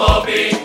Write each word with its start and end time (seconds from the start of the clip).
Bobby. 0.00 0.59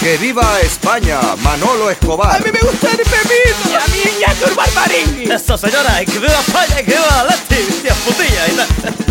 ¡Que 0.00 0.16
viva 0.16 0.60
España! 0.62 1.20
Manolo 1.42 1.90
Escobar. 1.90 2.36
A 2.36 2.38
mí 2.38 2.50
me 2.52 2.60
gusta 2.60 2.90
el 2.90 2.96
Pepito. 2.96 3.70
Y 3.70 3.74
a 3.74 3.86
mí 3.88 3.98
Iñaki 4.16 4.44
Urban 4.44 4.74
Marín. 4.74 5.30
Eso, 5.30 5.58
señora. 5.58 6.04
¡Que 6.04 6.18
viva 6.18 6.40
España! 6.40 6.76
¡Que 6.76 6.92
viva 6.92 7.26
Leti! 7.28 7.62
¡Tía 7.82 7.94
putilla! 7.94 8.46
Y. 8.48 9.05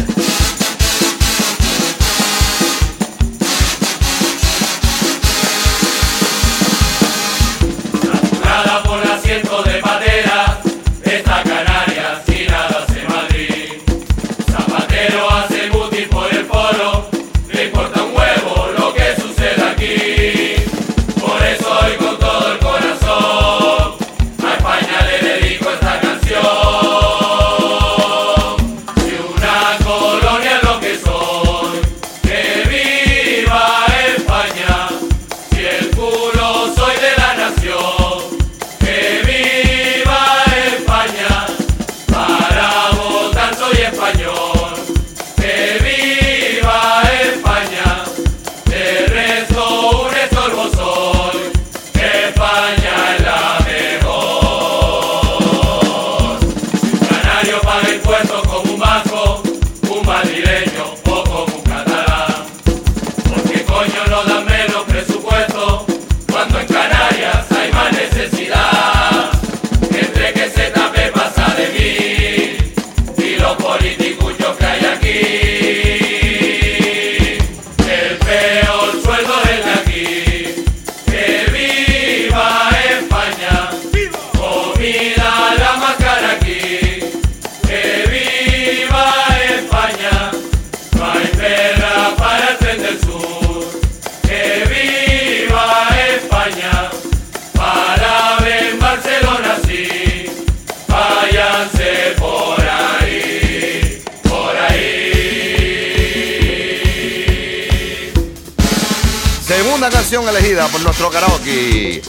elegida 110.29 110.67
por 110.67 110.81
nuestro 110.81 111.09
karaoke. 111.09 112.01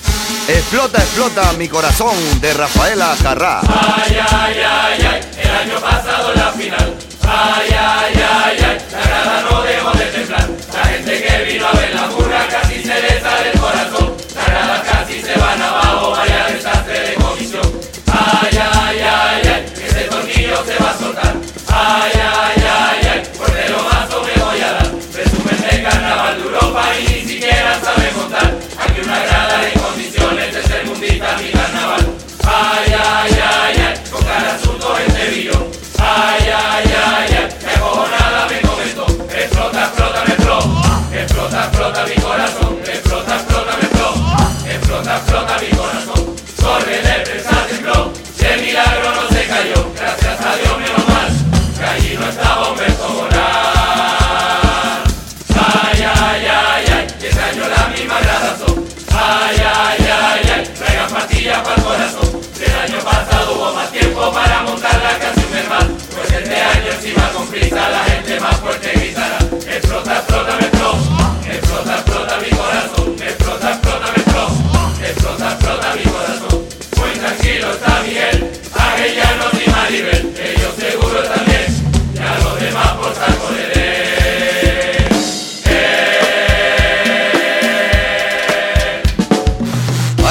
Explota, 0.49 0.99
explota 0.99 1.53
mi 1.54 1.69
corazón 1.69 2.15
de 2.41 2.54
Rafaela 2.54 3.16
Carrá. 3.22 3.60
Ay, 3.60 4.19
ay, 4.31 4.56
ay, 4.59 5.06
ay, 5.06 5.21
el 5.43 5.50
año 5.50 5.81
pasado 5.81 6.34
la 6.34 6.53
final. 6.53 6.94
Ay, 7.22 7.69
ay, 7.71 8.15
ay, 8.15 8.56
ay. 8.65 9.06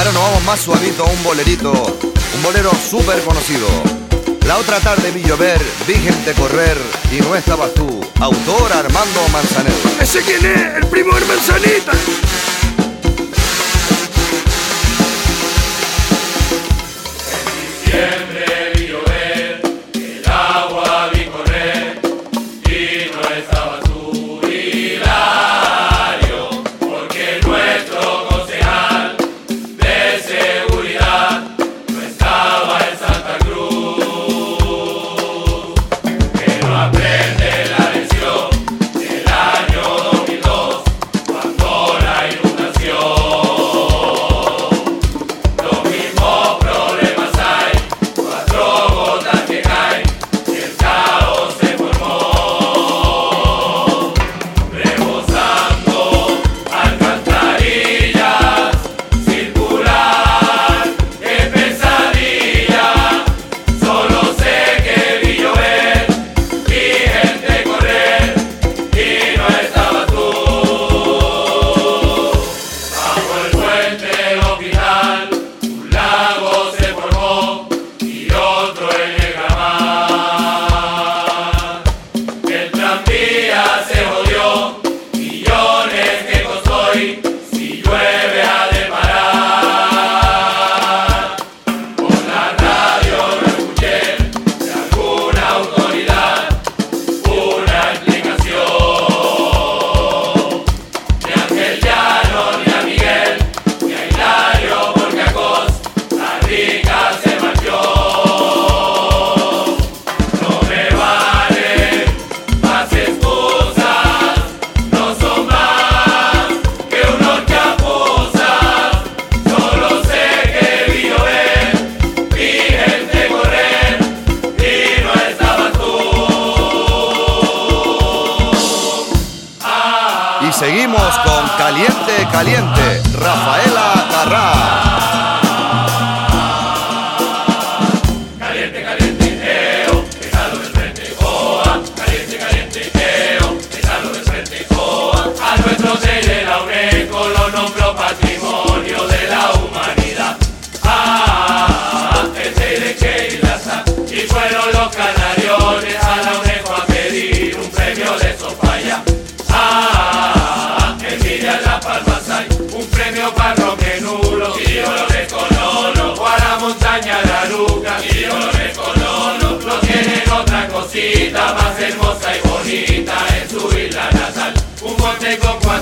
Ahora 0.06 0.20
nos 0.20 0.30
vamos 0.30 0.44
más 0.44 0.60
suavito 0.60 1.04
a 1.04 1.10
un 1.10 1.24
bolerito, 1.24 1.72
un 1.72 2.42
bolero 2.44 2.70
súper 2.70 3.20
conocido. 3.24 3.66
La 4.46 4.56
otra 4.56 4.78
tarde 4.78 5.10
vi 5.10 5.20
llover, 5.24 5.60
vi 5.84 5.94
gente 5.94 6.32
correr 6.34 6.78
y 7.10 7.20
no 7.22 7.34
estabas 7.34 7.74
tú. 7.74 8.00
Autor 8.20 8.72
Armando 8.72 9.28
Manzanero. 9.32 9.74
¿Ese 10.00 10.22
quién 10.22 10.46
es? 10.46 10.76
El 10.76 10.86
primo 10.86 11.12
del 11.12 11.26
Manzanita. 11.26 11.90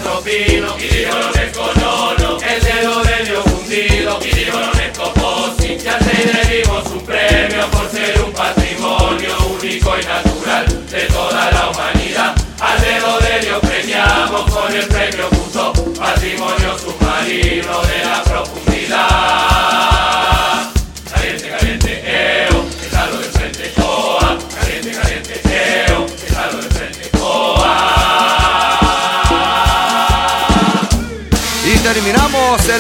El 0.05 0.65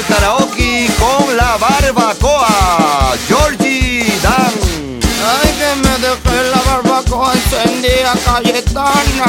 karaoke 0.08 0.90
con 0.98 1.36
la 1.36 1.56
barbacoa. 1.56 3.14
Georgie 3.28 4.04
Dan. 4.22 4.52
Ay, 5.24 5.50
que 5.58 5.74
me 5.76 5.98
dejé 5.98 6.50
la 6.50 6.60
barbacoa 6.62 7.32
encendida, 7.32 8.12
Cayetana. 8.24 9.26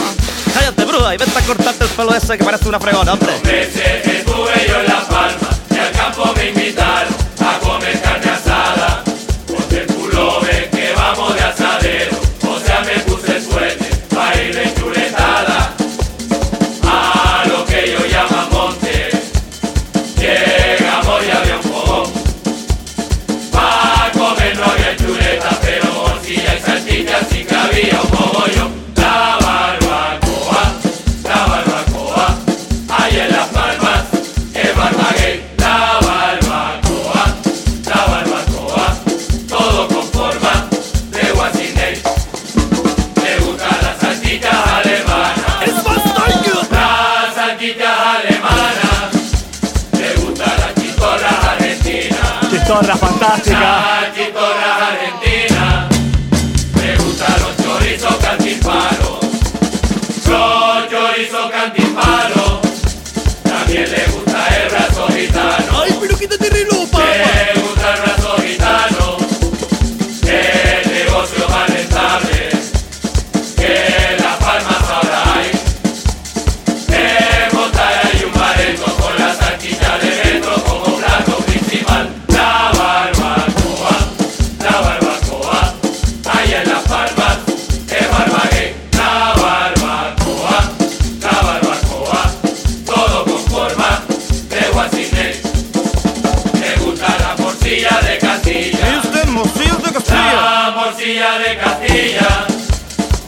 Cállate, 0.54 0.86
bruja, 0.86 1.14
y 1.14 1.18
vete 1.18 1.38
a 1.38 1.42
cortarte 1.42 1.84
el 1.84 1.90
pelo 1.92 2.16
ese 2.16 2.38
que 2.38 2.44
parece 2.44 2.68
una 2.68 2.80
fregona, 2.80 3.14
hombre. 3.14 3.34
Veces 3.44 4.06
estuve 4.06 4.68
yo 4.68 4.80
en 4.80 4.88
La 4.88 5.08
Palma 5.08 5.50
y 5.70 5.78
al 5.78 5.92
campo 5.92 6.34
me 6.36 6.50
invitaron 6.50 7.14
a 7.40 7.60
comer 7.60 8.02
carne 8.02 8.32
asada. 8.32 8.55
Villa 101.16 101.40
de 101.40 101.58
Castilla, 101.58 102.46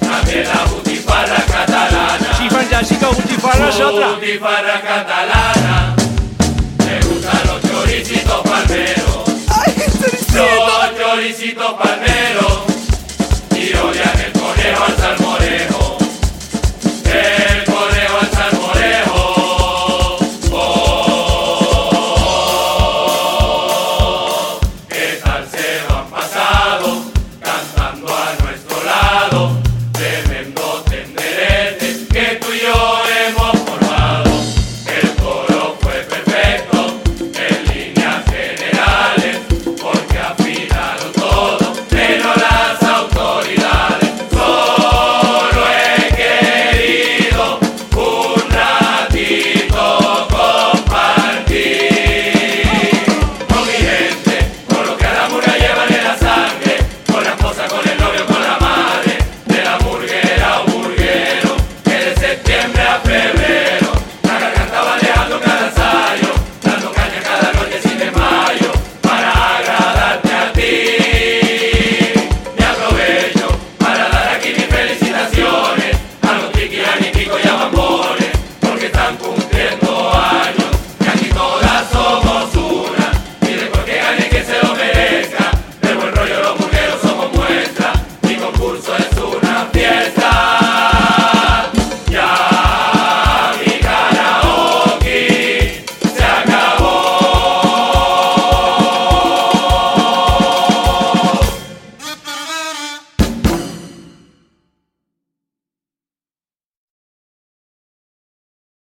también 0.02 0.44
la 0.44 0.66
butifarra 0.66 1.38
catalana. 1.38 2.38
Chifa 2.38 2.84
chica, 2.84 3.08
butifarra 3.08 3.70
es 3.70 3.80
otra. 3.80 4.08
Butifarra 4.10 4.82
catalana, 4.82 5.96
me 6.80 7.00
gustan 7.08 7.40
los 7.48 7.62
choricitos 7.62 8.42
palmeros. 8.42 9.24
¡Ay, 9.48 9.74
Los 10.36 11.00
choricitos 11.00 11.74
palmeros, 11.76 12.64
y 13.56 13.74
odian 13.78 14.20
el 14.20 14.32
conejo 14.34 14.84
al 14.84 14.98
salmorejo. 14.98 15.87